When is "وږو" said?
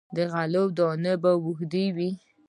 1.43-1.53